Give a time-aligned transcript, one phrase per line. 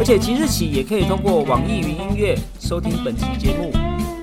[0.00, 3.70] 而且即日起也可以通过网易云音乐收听本期节目，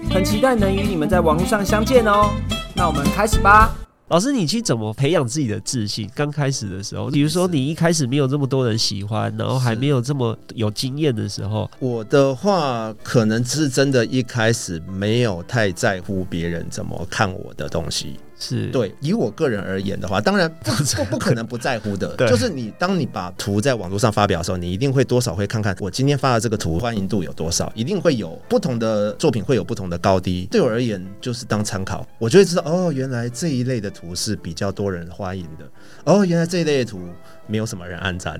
[0.10, 2.32] 很期待能与你们在网络上相见哦。
[2.76, 3.76] 那我们开始吧。
[4.08, 6.10] 老师，你去怎么培养自己的自信？
[6.16, 18.16] 刚开始的时候，比如说你一开始没有这么多人喜欢，然后还没有这么有经验的时候，我的话可能是真的一开始没有太在乎别人怎么看我的东西。
[18.40, 22.16] 是对，以我个人而言的话，当然 不不不可能不在乎的。
[22.28, 30.48] 就是你当你把图在网络上发表的时候，你一定会多少会看看我今天发的这个图欢迎度有多少，一定会有不同的作品会有不同的高低。
[30.52, 35.66] 对我而言，就是当参考，我就会知道哦，原来这一类的图是比较多人欢迎的。
[36.04, 37.02] 哦，原来这一类的图
[37.48, 38.40] 没有什么人按赞。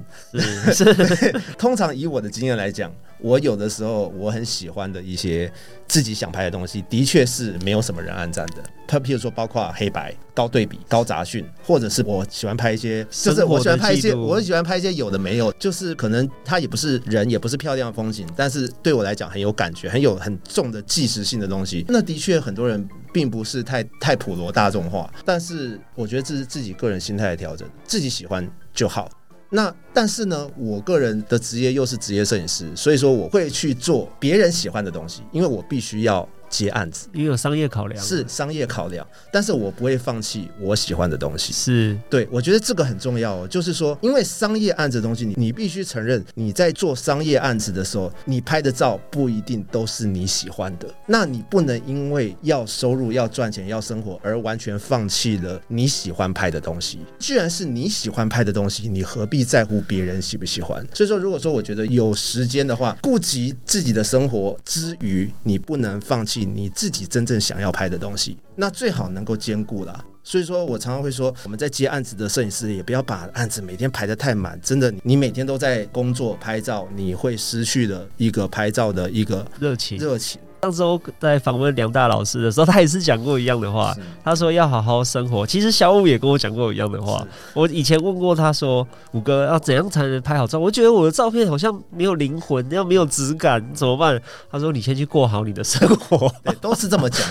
[0.74, 0.86] 是，
[1.58, 2.92] 通常以我的经验来讲。
[3.20, 5.52] 我有的时候我很喜欢的一些
[5.88, 8.64] 自己想拍的东西，的确是没有什么人按赞的。
[8.88, 21.84] 他譬如说，包括黑白、高对比、高杂讯，或者是我喜欢拍一些，就是我喜欢拍一些，我喜欢拍一些有的没有，就是可能它也不是人，也不是漂亮的风景，但是对我来讲很有感觉，很有很重的纪实性的东西。
[21.90, 29.10] 那的确很多人并不是太太普罗大众化，但是我觉得这是自己个人心态的调整，自己喜欢就好。
[29.50, 36.28] 那但是呢，我个人的职业又是职业摄影师，所以说我会去做别人喜欢的东西，因为我必须要。
[36.50, 41.52] 接案子，因为有商业考量，是商业考量，但是我不会放弃我喜欢的东西。
[41.54, 43.48] 是对，我觉得这个很重要哦。
[43.48, 50.88] 就是说，因为商业案子的东西，你你必须承认，你在做商业案子的时候，你拍的照不一定都是你喜欢的。
[51.06, 57.00] 那你不能因为要收入、要赚钱、要生活而完全放弃了你喜欢拍的东西。
[57.20, 60.86] 既然是你喜欢拍的东西，你何必在乎别人喜不喜欢？
[60.94, 66.37] 所以说，如果说我觉得有时间的话，顾及自己的生活之余，你不能放弃。
[66.46, 70.04] 你自己真正想要拍的东西，那最好能够兼顾啦。
[70.24, 74.60] 所以说我常常会说，我们在接案子的摄影师也不要把案子每天排得太满。
[74.62, 79.98] 真的，你每天都在工作拍照，你会失去了一个拍照的一个热情。
[79.98, 80.40] 热情。
[80.62, 83.96] 上周在访问梁大老师的时候，他也是讲过一样的话。
[84.24, 85.46] 他说要好好生活。
[85.46, 87.26] 其实小五也跟我讲过一样的话。
[87.54, 94.20] 我以前问过他说：“五哥要怎样才能拍好照？”我觉得我的照片好像没有灵魂，要没有质感，怎么办？
[94.52, 97.22] 他说：“你先去过好你的生活。”对，都是这么讲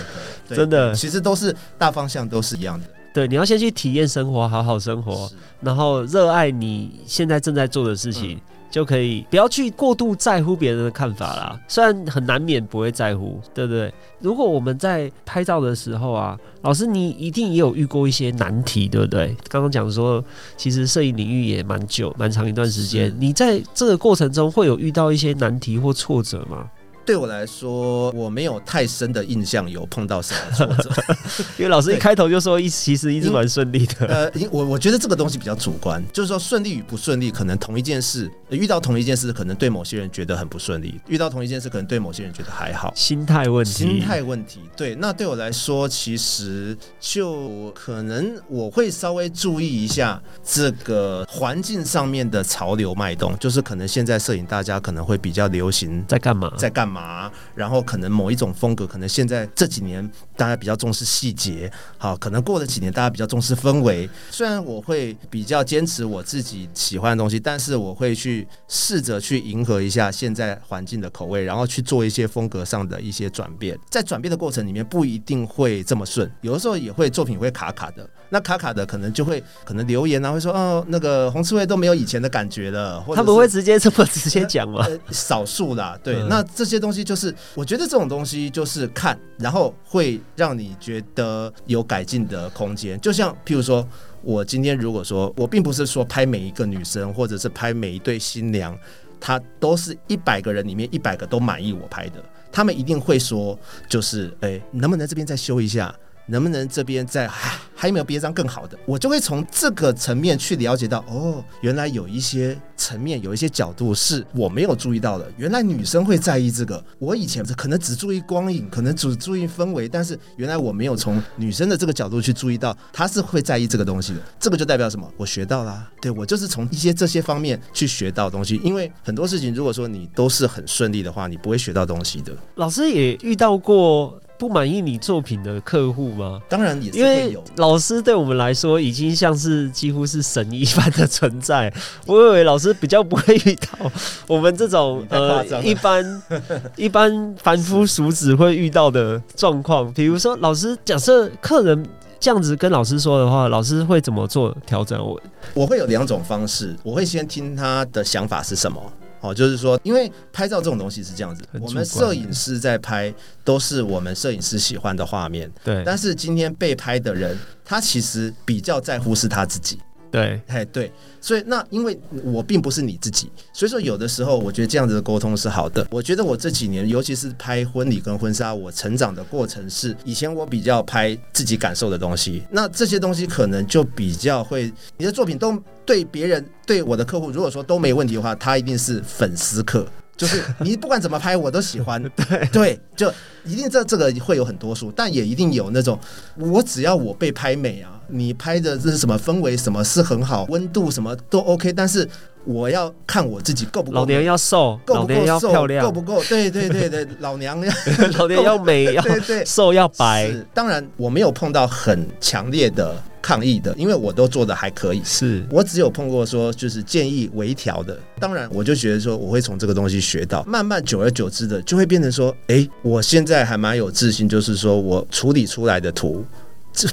[0.49, 2.87] 的， 真的，其实都是大方向都是一样的。
[3.13, 5.29] 对，你要先去体验生活，好好生活，
[5.59, 8.39] 然后热爱你现在正在做的事情。
[8.69, 13.93] 就可以不要去过度在乎别人的看法啦，虽然很难免不会在乎，对不对？
[14.19, 19.35] 如果我们在拍照的时候啊，老师你一定也有遇过一些难题，对不对？
[19.47, 20.23] 刚刚讲说，
[20.57, 26.69] 其实摄影领域也蛮久、蛮长一段时间，你在这个过程中会有遇到一些难题或挫折吗？
[27.07, 30.91] 对我来说，我没有太深的印象有碰到什么挫折，
[31.57, 34.05] 因为老师一开头就说一其实一直蛮顺利的。
[34.07, 42.91] 呃，我我觉得这个东西比较主观，就是说顺利与不顺利，可能同一件事遇到同一件事，可能对某些人觉得很不顺利；遇到同一件事，可能对某些人觉得还好。
[42.93, 44.59] 心态问题，心态问题。
[44.75, 56.96] 对，那对我来说，其实就可能我会稍微注意一下这个环境上面的潮流脉动，就是可能现在摄影大家可能会比较流行在干嘛，在干嘛。
[56.97, 64.07] 嘛，然后可能某一种风格，可能现在这几年大家比较重视细节，好，可能过了几年大家比较重视氛围。
[64.29, 73.77] 虽然我会比较坚持我自己喜欢的东西，但是我会去试着去迎合一下现在环境的口味，然后去做一些风格上的一些转变。
[73.89, 78.07] 在转变的过程里面，不一定会这么顺，有的时候也会作品会卡卡的。
[78.29, 83.03] 那卡卡的可能就会可能留言啊，会说哦，那个红刺猬都没有以前的感觉了。
[83.15, 84.85] 他不会直接这么直接讲吗？
[85.11, 86.21] 少数啦，对。
[86.27, 92.97] 那这些东西就是，我觉得这种东西就是看，然后会让你觉得有改进的空间。
[93.01, 93.85] 就像譬如说，
[94.21, 98.77] 我今天如果说我并不是说拍每一个女生，或者是拍每一对新娘，
[99.19, 103.57] 她都是一百个人里面一百个都满意我拍的，他们一定会说，
[103.89, 105.93] 就是哎，能不能这边再修一下？
[106.27, 108.77] 能不能这边再还还有没有别张更好的？
[108.85, 115.31] 我就会从这个层面去了解到，哦，原来有一些层面有一些角度是我没有注意到的。
[115.37, 124.19] 原来女生会在意这个，我以前可能只注意光影，可能只注意氛围，但是原来我没有从女生的这个角度去注意到，她是会在意这个东西的。
[124.39, 125.07] 这个就代表什么？
[125.17, 128.59] 我学到啦，对我就是从一些这些方面去学到东西。
[128.63, 132.33] 因为很多事情，如果说你都是很顺利的话，你不会学到东西的。
[132.55, 136.39] 老师也遇到过不满意你作品的客户吗？
[136.47, 137.37] 当然也是因为。
[137.55, 141.73] 老师对我们来说已经像是几乎是神一般的存在，
[142.05, 143.91] 我以为老师比较不会遇到
[144.27, 146.23] 我们这种 呃张一般
[146.75, 149.91] 一般凡夫俗子会遇到的状况。
[149.93, 151.85] 比如说，老师假设客人
[152.19, 155.03] 这样子跟老师说的话，老师会怎么做调整？
[155.03, 155.19] 我
[155.53, 158.81] 我会有两种方式，我会先听他的想法是什么。
[159.27, 163.13] 哦，就是说，因为拍照这种东西是这样子，我们摄影师在拍
[163.43, 169.79] 都是我们摄影师喜欢的画面，对但是今天被拍的人，他其实比较在乎是他自己。
[170.11, 175.85] 对哎，对，所以那因为我并不是你自己，所以说有的时候我觉得这样子的沟通是好的。
[175.91, 189.85] 我觉得我这几年，尤其是拍婚礼跟婚纱，我成长的过程是，以前我比较拍自己感受的东西，那这些东西可能就比较会，你的作品都对别人对我的客户，如果说都没问题的话，他一定是粉丝客。
[190.17, 192.03] 就是你不管怎么拍，我都喜欢。
[192.51, 193.09] 对，就
[193.45, 195.97] 一定这这个会有很多数，但也一定有那种，
[196.35, 202.07] 我只要我被拍美啊，你拍的这是什么氛围，什么是很好，温度什么都 OK，但是
[202.45, 206.23] 我要看我自己够不够，老娘要瘦，够不够漂亮够，不够？
[206.23, 207.71] 对对对对，老娘要
[208.17, 212.95] 老娘要美，要 对对瘦，要白，当然我没有碰到很强烈的
[213.27, 215.01] 抗议的，因为我都做的还可以。
[215.03, 226.23] 是我只有碰过说就是建议微调的，当然我就觉得说我会从这个东西学到，慢慢久而久之的就会变成说，诶，我现在还蛮有自信，就是说我处理出来的图。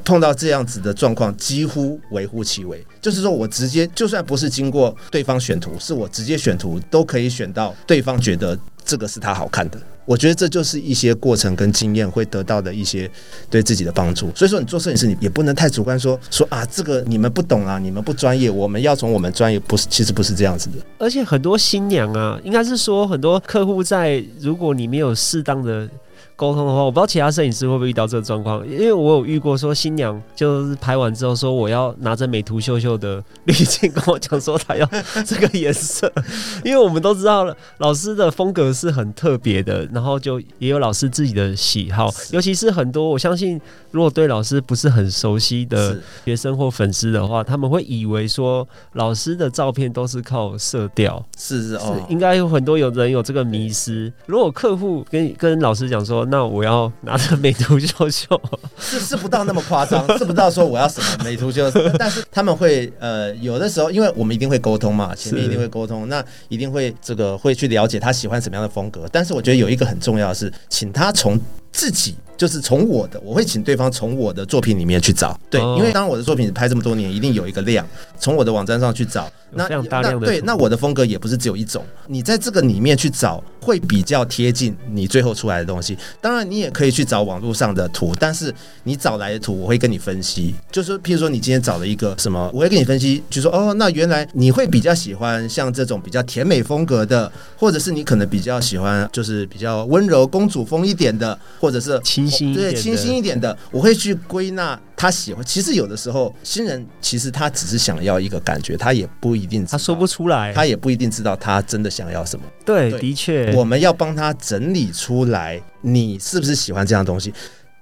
[0.04, 2.82] 碰到这样子的状况，几乎微乎其微。
[3.02, 9.78] 就是说我直接，就算不是经过对方选图，是我直接选图，都可以选到对方觉得这个是他好看的。
[10.06, 13.10] 我觉得这就是一些过程跟经验会得到的一些
[13.48, 14.30] 对自己的帮助。
[14.34, 20.76] 所以说，你做摄影师，你也不能太主观说说啊，这个你们不懂啊，你们不专业，我们要从我们专业，不是，其实不是这样子的。
[20.98, 25.88] 而且很多新娘啊，应该是说很多客户在，如果你没有适当的
[26.36, 34.88] 沟通的话，我不知道其他摄影师会不会遇到这个状况，因为我有遇过说新娘就是拍完之后说我要拿着美图秀秀的滤镜跟我讲说她要
[35.24, 36.12] 这个颜色，
[36.64, 43.60] 因为我们都知道了老师的风格是很特别的，然后就也有老师自己的喜好，尤其是很多我相信
[43.92, 51.24] 如果对老师不是很熟悉的学生或粉丝的话，他们会以为说老师的照片都是靠色调。
[51.38, 54.12] 是是是哦，应该有很多有人有这个迷失。
[54.26, 58.40] 如果客户跟跟老师讲说，那我要拿着美图秀秀，
[58.78, 69.08] 是是不到那么夸张， 是不到说我要什么美图秀，但是他们会呃有的时候，因为我们一定会沟通嘛，前面一定会沟通，那一定会这个会去了解他喜欢什么样的风格。
[69.10, 71.38] 但是我觉得有一个很重要的是，请他从
[71.74, 72.14] 自己。
[72.36, 77.86] 就是从我的，我会请对方从我的作品里面去找，对，哦因为当然我的作品拍这么多年，一定有一个量，
[78.18, 85.96] 从我的网站上去找，有非常大量的那对，那我的风格也不是只有一种，你在这个里面去找，会比较贴近你最后出来的东西。
[86.20, 90.52] 当然，你也可以去找网络上的图，但是你找来的图，我会跟你分析。
[90.72, 105.42] 就是说譬如说你今天找了一个什么，我会跟你分析，就说哦，那原来你会比较喜欢像这种比较甜美风格的，或者是你可能比较喜欢就是比较温柔公主风一点的，或者是清新对清新一点的，我会去归纳他喜欢。
[105.46, 110.52] 其实有的时候新人其实他只是想要一个感觉，他也不一定他说不出来。
[110.52, 112.44] 他也不一定知道他真的想要什么。
[112.66, 117.32] 对，对的确，我们要帮他整理出来，你是不是喜欢这样的东西？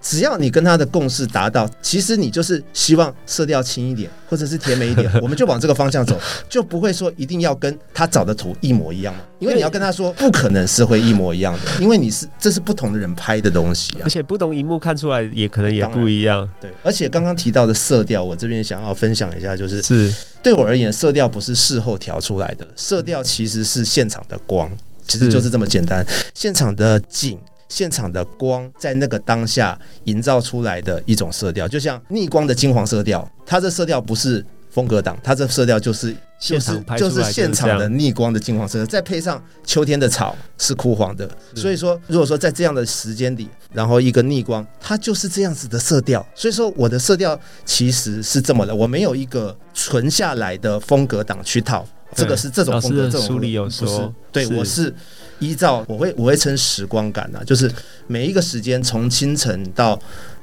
[0.03, 9.21] 只要你跟他的共识达到，其实你就是希望色调轻一点，或者是甜美一点， 我们就往这个方向走，就不会说一定要跟他找的图一模一样嘛。
[9.39, 14.11] 因为你要跟他说，不可能是会一模一样的，因为你是这是不同的人拍的东西啊而。
[14.11, 16.49] 且不同荧幕看出来也可能也不一样。
[16.61, 24.71] 对，而且刚刚提到的色调，我这边想要分享一下，就是是对我而言，色调不是事后调出来的，色调其实是现场的光，
[25.09, 26.05] 其实就是这么简单。
[26.35, 27.39] 现场的景、
[27.73, 46.27] 现场的光，在那个当下营造出来的一种色调，就像逆光的金黄色调，它这色调不是风格档，它这色调就是就是现场就是现场的逆光的金黄色，再配上秋天的草是枯黄的，所以说如果说在这样的时间里，然后一个逆光，它就是这样子的色调。
[46.35, 51.87] 所以说我的色调其实是这么的，我没有一个存下来的风格档去套。
[52.15, 54.95] 这个是这种风格，这种书里有说对是我是
[55.43, 57.71] 依照我会我会称时光感啊，就是
[58.07, 59.99] 每一个时间从清晨到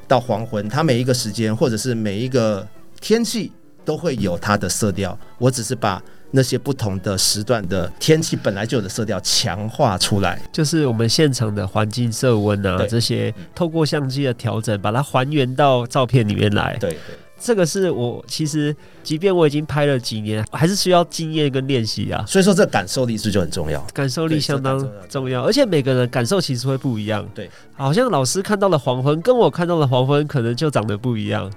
[0.08, 2.68] 到黄昏，它每一个时间或者是每一个
[3.00, 3.50] 天气
[3.86, 5.18] 都会有它的色调。
[5.38, 10.42] 我只是把那些不同的时段的天气本来就有的色调强化出来。
[10.52, 16.76] 就是我们现场的环境色温啊，这些透过相机的调整，把它还原到照片里面来。
[16.80, 17.00] 对对，
[17.40, 22.24] 这个是我其实，即便我已经拍了几年，还是需要经验跟练习啊。
[22.28, 23.80] 所以说这感受力是就很重要？
[23.94, 27.28] 感受力相当重要，而且每个人感受其实会不一样。
[27.34, 31.52] 对，好像老师看到的黄昏跟我看到的黄昏可能就长得不一样。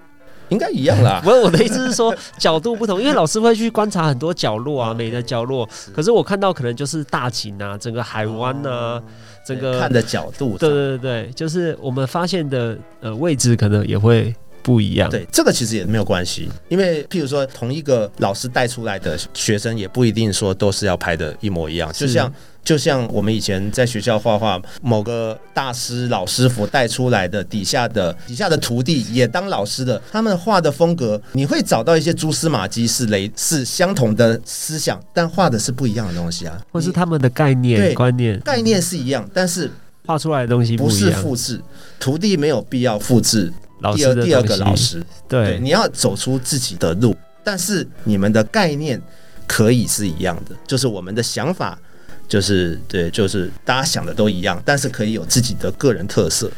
[0.49, 1.31] 应该一样啦 不。
[1.31, 5.67] 是我的意思是说角度不同， 因为老师会去观察很多角落啊，美的角落。
[5.95, 9.03] 可是我看到可能就是大景啊，整个海湾啊，
[9.47, 15.11] 整个看的角度，对对对对，就是我们发现的呃位置可能也会不一样。
[15.11, 21.93] 对，这个其实也没有关系，因为譬如说同一个老师带出来的学生，也不一定说都是要拍的一模一样。
[21.93, 22.33] 就像
[22.65, 39.69] 就像我们以前在学校画画，某个大师老师傅带出来的底下的底下的徒弟也当老师的，他们画的风格，你会找到一些蛛丝马迹是雷是相同的思想，但画的是不一样的东西啊，或是他们的概念对观念概念是一样，但是
[40.07, 41.11] 画出来的东西不是。
[41.11, 41.61] 复制，
[42.01, 45.03] 徒弟没有必要复制老师的第二第二个老师。
[45.29, 49.01] 对，对你要走出自己的路，但是你们的概念
[49.47, 51.79] 可以是一样的，就是我们的想法，
[52.27, 56.51] 就是对，就是大家想的都一样，但是可以有自己的个人特色。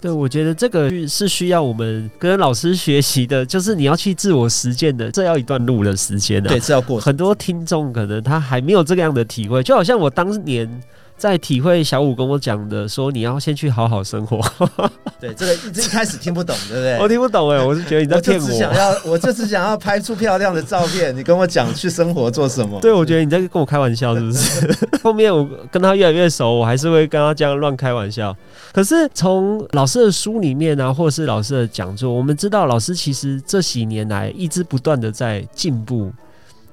[0.00, 6.48] 对，我觉得这个是需要我们跟老师学习的， 就是你要去自我实践的，这要一段路的时间啊。
[6.48, 6.98] 对，，这要过。
[6.98, 10.68] 很多听众可能他还没有这个样的体会，就好像我当年
[11.16, 14.40] 在体会小五跟我讲的，说你要先去好好生活，
[15.20, 16.98] 对，这个一一开始听不懂，对不对？
[16.98, 18.76] 我听不懂哎， 我是觉得你在骗只想我。
[18.76, 21.16] 要，我就只想要拍出漂亮的照片。
[21.16, 22.80] 你跟我讲去生活做什么？
[22.80, 24.78] 对，我觉得你在跟我开玩笑，是不是？
[25.02, 28.36] 后面我跟他越来越熟，我还是会跟他这样乱开玩笑。
[28.72, 36.12] 可是从老师的书里面啊，或者是老师的讲座，我们知道老师其实这几年来一直不断的在进步。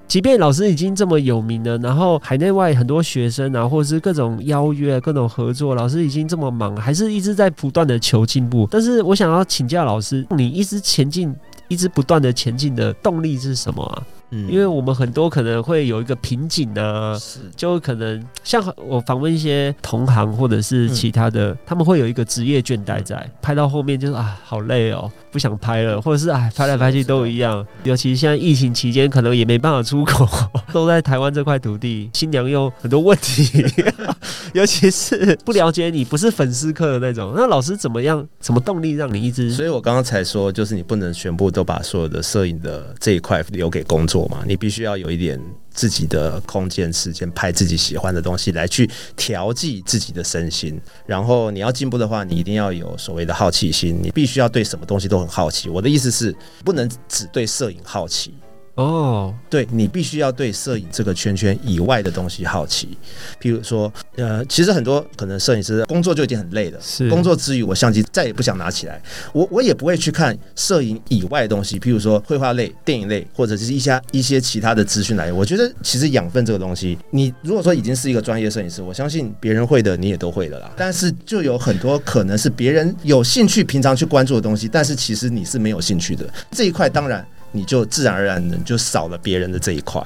[0.09, 8.67] 即便老师已经这么有名了，然后海内外很多学生啊，或者是各种邀约、各种合作，老师已经这么忙，还是一直在不断的求进步。
[8.71, 11.31] 但是我想要请教老师，你一直前进、
[11.67, 14.01] 一直不断的前进的动力是什么啊？
[14.31, 27.65] 嗯因为我们很多可能会有一个瓶颈啊，是就可能像我访问一些同行或者是其他的，他们会有一个职业倦怠在，拍到后面就是啊好累哦，不想拍了，或者是哎拍来拍去都一样。
[27.83, 30.27] 尤其现在疫情期间，可能也没办法出口，
[30.71, 33.63] 都在台湾这块土地，新娘又很多问题，
[34.53, 37.33] 尤其是不了解你，不是粉丝课的那种。
[37.35, 38.25] 那老师怎么样？
[38.41, 39.51] 什么动力让你一直？
[39.51, 45.39] 所以我刚刚才说，就是你不能全部都把所有的摄影的这一块留给工作你必须要有一点
[45.71, 50.81] 自己的空间、时间，拍自己喜欢的东西来去调剂自己的身心。
[51.05, 55.69] 然后你要进步的话，你一定要有所谓的好奇心，你必须要对什么东西都很好奇。
[55.69, 56.35] 我的意思是，
[56.65, 58.33] 不能只对摄影好奇。
[58.79, 62.97] 哦，对你必须要对摄影这个圈圈以外的东西好奇，
[63.41, 69.01] 譬如说，呃，其实很多可能摄影师工作就已经很累了，是工作之余，我相机再也不想拿起来，
[69.33, 75.35] 我我也不会去看摄影以外的东西，譬如说绘画类、电影类，或者是一些一些其他的资讯来源。
[75.35, 80.71] 我觉得其实养分这个东西，你如果说已经是一个专业摄影师，我相信别人会的你也都会的啦。
[80.77, 90.01] 但是就有很多可能是别人有兴趣、平常去关注的东西，但是其实你是没有兴趣的这一块，当然你就自然而然的就少了别人的这一块。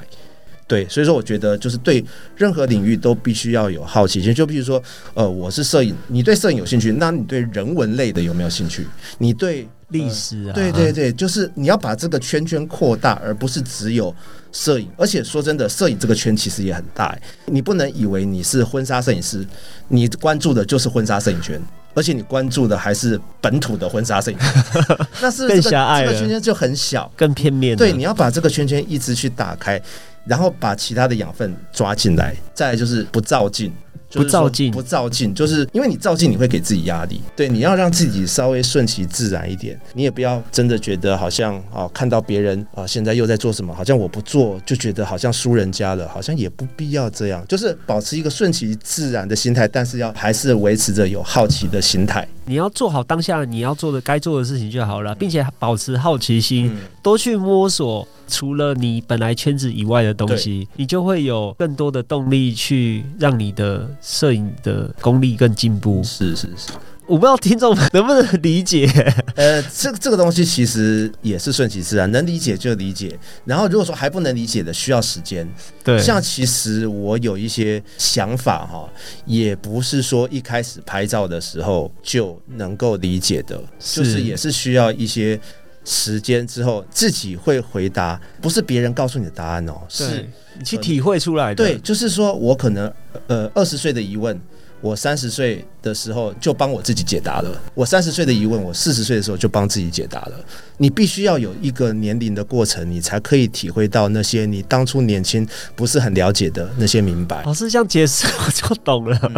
[0.66, 2.02] 对，所以说我觉得就是对
[2.34, 4.32] 任何领域都必须要有好奇心。
[4.32, 4.82] 就比如说，
[5.12, 8.86] 呃，我是摄影，你对摄影有兴趣，那你对人文类的有没有兴趣？
[9.18, 14.12] 你对历史啊，对对对，就是你要把这个圈圈扩大，而不是只有
[14.52, 14.88] 摄影。
[14.96, 19.46] 而且说真的，摄影这个圈其实也很大，你不能以为你是婚纱摄影师，
[19.88, 21.60] 你关注的就是婚纱摄影圈。
[21.94, 24.48] 而且你关注的还是本土的婚纱摄影圈，
[25.22, 27.10] 那是更这个狭隘这个圈圈就很小。
[27.16, 27.76] 更片面。
[27.76, 29.80] 对，你要把这个圈圈一直去打开，
[30.26, 33.72] 然后把其他的养分抓进来，再来就是不照镜。
[34.14, 37.20] 就是不照镜不照镜，就是因为你照镜，你会给自己压力。
[37.34, 52.26] 对，你要让自己稍微顺其自然一点，你也不要真的觉得好像啊，看到别人啊现在又在做什么，好像我不做就觉得好像输人家了，好像也不必要这样，就是保持一个顺其自然的心态，但是要还是维持着有好奇的心态。
[52.46, 66.04] 你要做好当下你要做的该做的事情就好了，并且保持好奇心，嗯，多去摸索除了你本来圈子以外的东西，你就会有更多的动力去让你的摄影的功力更进步。
[66.04, 66.72] 是是是。
[67.06, 68.86] 我不知道听众们 能不能理解。
[69.34, 73.14] 呃，这这个东西其实也是顺其自然，能理解就理解。
[73.44, 75.46] 然后如果说还不能理解的，需要时间。
[75.84, 78.88] 对，像其实我有一些想法哈，
[79.26, 85.38] 也不是说一开始拍照的时候就能够理解的，就是也是需要一些
[85.84, 91.64] 时间之后自己会回答，不是别人告诉你的答案哦，是你去体会出来的。
[91.64, 92.92] 对，就是说我可能
[93.26, 94.40] 呃二十岁的疑问。
[94.84, 100.32] 我三十岁的时候就帮我自己解答了，我三十岁的疑问，我四十岁的时候就帮自己解答了。
[100.76, 107.42] 你必须要有一个年龄的过程，你才可以体会到那些你当初年轻不是很了解的那些明白。
[107.44, 109.32] 老师这样解释我就懂了。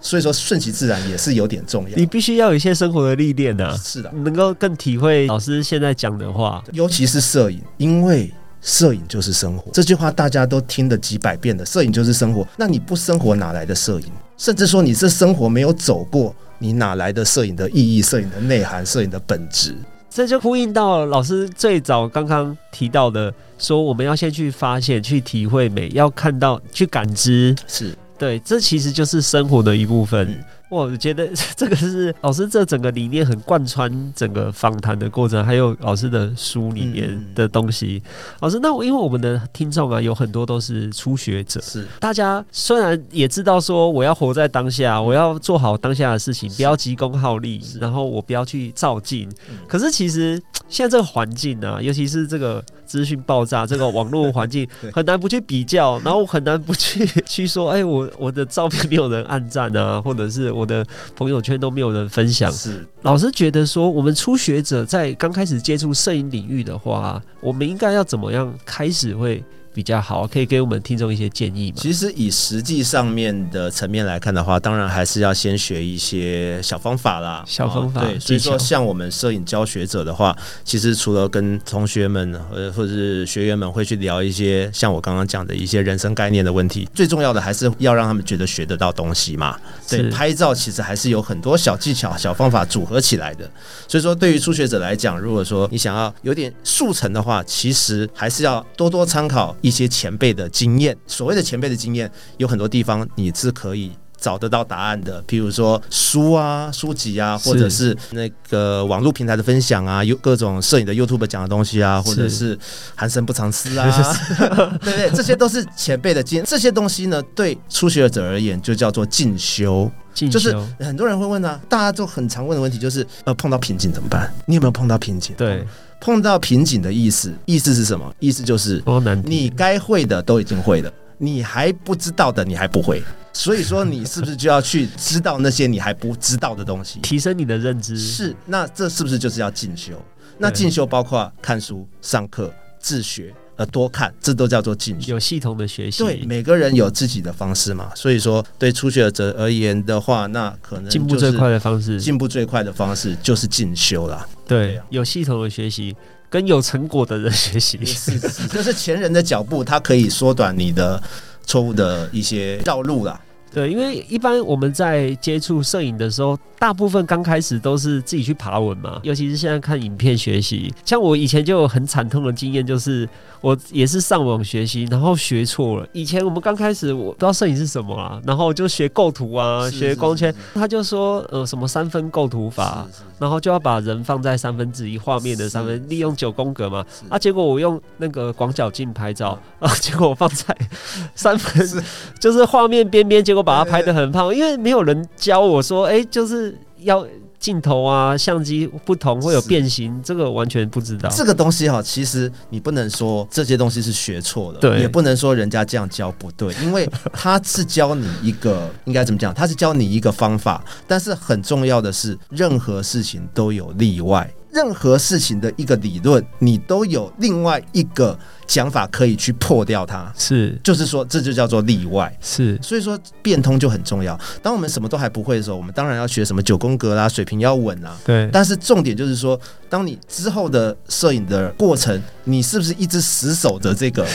[0.00, 1.96] 所以说顺其自然也是有点重要。
[1.96, 8.32] 你必须要有一些生活的历练啊，是的，能够更体会老师现在讲的话，尤其是摄影，因为。
[8.64, 11.66] 摄影就是生活，这句话大家都听了几百遍了。
[11.66, 14.06] 摄影就是生活，那你不生活哪来的摄影？
[14.36, 19.76] 甚至说你这生活没有走过，你哪来的摄影的意义、摄影的内涵、摄影的本质？
[20.10, 30.38] 这就呼应到老师最早刚刚提到的，说我们要先去发现、去体会美，要看到、去感知，是对，这其实就是生活的一部分。
[30.72, 38.02] 我觉得 这个是老师这整个理念很贯穿整个访谈的过程，还有老师的书里面的东西。
[38.40, 49.30] 老师，那我因为我们的听众啊，有很多都是初学者，是大家虽然也知道说我要活在当下，我要做好当下的事情，不要急功好利，然后我不要去照镜。
[49.68, 52.64] 可是其实现在这个环境啊，尤其是这个。
[52.92, 60.84] 资讯爆炸，这个网络环境 很难不去比较，然后很难不去去说，哎，我我的照片没有人按赞啊，或者是我的
[61.16, 62.52] 朋友圈都没有人分享。
[62.52, 69.42] 是，老师觉得说，我们初学者在刚开始接触摄影领域的话，我们应该要怎么样开始会？
[69.74, 71.78] 比较好，可以给我们听众一些建议吗？
[71.80, 77.42] 其实以实际上面的层面来看的话，当然还是要先学一些小方法啦。
[77.46, 89.58] 小方法，对，所以说像我们摄影教学者的话，其实除了跟同学们呃或者是学员们会去聊一些像我刚刚讲的一些人生概念的问题，最重要的还是要让他们觉得学得到东西嘛。
[89.88, 93.50] 对，拍照其实还是有很多小技巧、小方法组合起来的。
[93.88, 99.56] 所以说，对于初学者来讲，如果说你想要有点速成的话，其实还是要多多参考。
[99.62, 103.92] 一些前辈的经验，所谓的前辈的经验，有很多地方你是可以
[104.22, 105.22] 找得到答案的。
[105.24, 112.56] 譬如说书啊、书籍啊，或者是那个网络平台的分享啊，有各种摄影的 YouTube 讲的东西啊，或者是
[112.94, 113.90] 寒生不藏私啊，
[114.80, 115.10] 对不对？
[115.10, 116.44] 这些都是前辈的经验。
[116.46, 119.90] 这些东西呢，对初学者而言就叫做进修。
[120.30, 124.32] 就是很多人会问啊，大家都很常问的问题就是，呃，碰到瓶颈怎么办？
[124.46, 125.34] 你有没有碰到瓶颈？
[125.36, 125.66] 对。
[126.02, 128.12] 碰到瓶颈的意思，意思是什么？
[128.18, 128.82] 意思就是
[129.24, 133.00] 你该会的都已经会了，你还不知道的你还不会，
[133.32, 137.98] 所以说你是不是就要去知道那些你还不知道的东西，提升你的认知？
[137.98, 139.92] 是，那这是不是就是要进修？
[140.38, 143.34] 那进修包括看书、上课、自学。
[143.54, 146.02] 呃，多看，这都叫做进修，有系统的学习。
[146.02, 147.92] 对，每个人有自己的方式嘛。
[147.94, 154.26] 所以说，对初学者而言的话，那可能进步最快的方式，进步最快的方式就是进修啦。
[154.48, 155.94] 对，有系统的学习，
[156.30, 158.18] 跟有成果的人学习，是
[158.48, 161.00] 就是前人的脚步，它可以缩短你的
[161.44, 163.20] 错误的一些绕路啦。
[163.52, 170.72] 对，因为一般我们在接触摄影的时候，大部分刚开始都是自己去爬文嘛，尤其是现在看影片学习。
[170.84, 173.06] 像我以前就有很惨痛的经验，就是
[173.42, 175.86] 我也是上网学习，然后学错了。
[175.92, 182.86] 以前我们刚开始我不知道摄影是什么啊，然后就学构图啊，学光圈，他就说呃什么三分构图法，
[183.18, 186.82] 然后就要把人放在三分之一画面的三分，利用九宫格嘛。
[187.10, 190.56] 啊，结果我用那个广角镜拍照 啊，结果我放在
[191.14, 191.84] 三分，
[192.18, 193.41] 就是画面边边，结果。
[193.42, 197.06] 把它拍的很胖，因为没有人教我说，哎，就是要
[197.38, 201.08] 镜头啊，相机不同会有变形，这个完全不知道。
[201.10, 214.32] 这个东西哈，其实你不能说这些东西是学错的，对，也不能说人家这样教不对，因为他是教你一个应该怎么讲，他是教你一个方法，但是很重要的是，任何事情都有例外。
[214.52, 220.12] 任何事情的一个理论，你都有另外一个讲法可以去破掉它。
[220.14, 222.14] 是，就是说，这就叫做例外。
[222.20, 224.18] 是，所以说变通就很重要。
[224.42, 227.96] 当我们什么都还不会的时候，我们当然要学什么九宫格啦，水平要稳啊。
[228.04, 228.28] 对。
[228.30, 234.06] 但是重点就是说，当你之后的摄影的过程，你是不是一直死守着这个？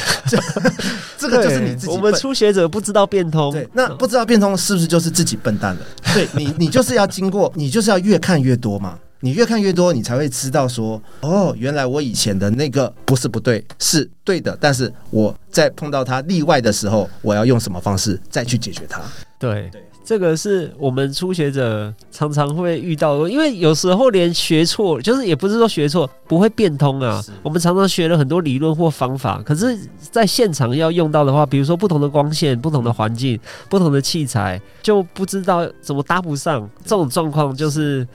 [1.18, 1.92] 这个就是你自己。
[1.92, 3.52] 我们初学者不知道变通。
[3.52, 3.68] 对。
[3.74, 5.82] 那不知道变通是不是就是自己笨蛋了？
[6.14, 9.00] 对你，你就是要经过，你就是要越看越多嘛。
[9.20, 14.58] 你越看越多，你才会知道说，哦，原来我以前的那个不是不对，是对的。
[14.62, 19.02] 但是我在碰到它例外的时候，我要用什么方式再去解决它？
[19.40, 19.72] 对，
[20.08, 27.22] 这个是我们初学者常常会遇到的，因为有时候连学错，就是也不是说学错不会变通啊。
[27.44, 33.38] 我们常常学了很多理论或方法，可是在现场要用到的话，比如说不同的光线、不同的环境、
[33.70, 36.70] 不同的器材，就不知道怎么搭不上。
[36.86, 38.08] 这种状况就是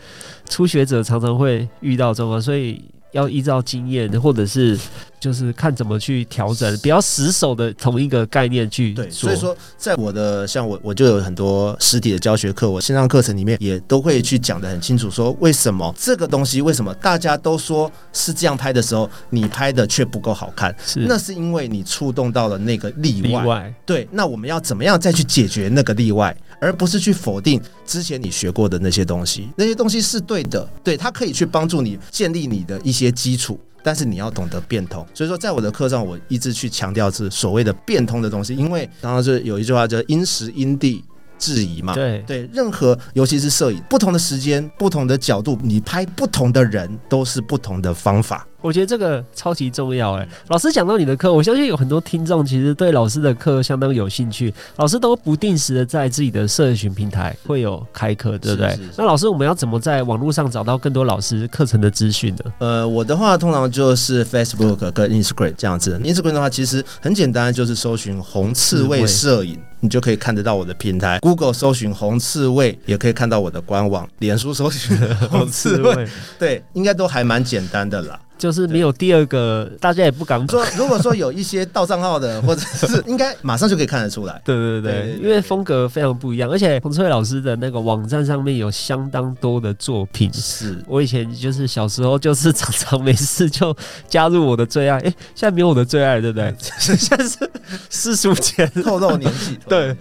[0.48, 2.83] 初学者常常会遇到状况，所以。
[3.12, 4.79] 要依照经验，或者是
[5.20, 9.09] 就是看怎么去调整，比较死守的同一个概念去对。
[9.11, 23.42] 所以说，在我的像我我就有很多实体的教学课，我线上课程里面也都会去讲的很清楚，说为什么这个东西为什么大家都说是这样拍的时候，你拍的却不够好看，是那是因为你触动到了那个例外。
[23.42, 29.48] 例外对，那我们要怎么样再去解决那个例外，而不是去否定之前你学过的那些东西？
[29.57, 33.03] 那些东西是对的，对，它可以去帮助你建立你的一些。
[33.12, 35.07] 基础，但是你要懂得变通。
[35.12, 41.05] 所以说，在我的课上，我一直去强调是所谓的变通的东西，因为刚刚是有一句话叫“因时因地
[41.42, 41.92] 制宜”嘛。
[41.94, 48.46] 对对，任何尤其是摄影，不同的时间、不同的角度，你拍不同的人，都是不同的方法。
[48.61, 54.55] 我觉得这个超级重要哎，老师讲到你的课，我相信有很多听众其实对老师的课相当有兴趣。
[54.76, 58.78] 老师都不定时的在自己的社群平台会有开课，对不对？
[58.96, 62.52] 那老师，我们要怎么在网络上找到更多老师课程的资讯呢？
[62.61, 66.00] 呃，我的话通常就是 Facebook 跟 Instagram 这样子。
[66.05, 71.18] Instagram 的话其实很简单，就是搜寻红刺猬摄影，你就可以看得到我的平台。
[71.18, 74.09] Google 搜寻红刺猬，也可以看到我的官网。
[74.21, 74.97] 脸书搜寻
[75.29, 78.21] 红刺猬，对，应该都还蛮简单的啦。
[78.42, 80.66] 就是没有第二个，大家也不敢说。
[80.76, 84.33] 如果说有一些盗账号的，或者是应该马上就可以看得出来。
[84.44, 90.28] 对对对，因为风格非常不一样，而且彭翠老师的那个网站上面有相当多的作品。
[90.35, 93.72] 是我以前就是小时候就是常常没事就
[94.09, 96.52] 加入我的最爱，哎，现在没有我的最爱，对不对？
[96.59, 97.48] 现在是
[97.90, 99.96] 世俗前透露年纪， 对。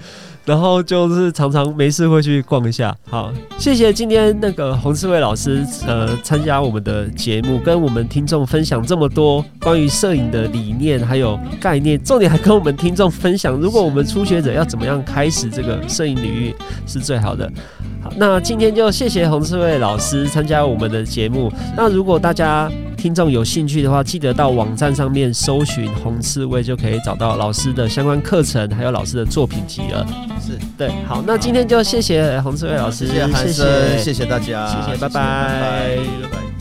[0.45, 2.95] 然后就是常常没事会去逛一下。
[3.10, 16.54] 好，谢谢今天那个洪世伟老师，呃，参加我们的节目，跟我们听众分享这么多关于摄影的理念还有概念，重点还跟我们听众分享，如果我们初学者要怎么样开始这个摄影领域
[16.88, 17.51] 是最好的。
[18.01, 21.51] 好，那今天就谢谢洪世伟老师参加我们的节目。
[21.77, 22.69] 那如果大家
[23.01, 30.05] 听众有兴趣的话，记得到网站上面搜寻红刺猬，就可以找到老师的相关课程，还有老师的作品集了。
[30.39, 36.61] 是对，好，那今天就谢谢红刺猬老师，谢谢，谢谢，谢谢大家，谢谢，拜拜拜拜。